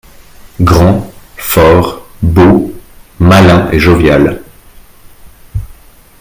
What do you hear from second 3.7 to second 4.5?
et jovial